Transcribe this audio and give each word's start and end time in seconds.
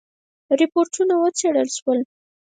رپوټونه 0.59 1.13
وڅېړل 1.21 1.67
شول. 1.77 1.99